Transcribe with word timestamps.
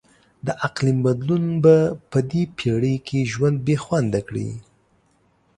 د 0.45 0.47
اقلیم 0.67 0.97
بدلون 1.05 1.45
به 1.63 1.75
په 2.11 2.19
دې 2.31 2.43
پیړۍ 2.57 2.95
کې 3.07 3.29
ژوند 3.31 3.57
بیخونده 3.67 4.21
کړي. 4.27 4.49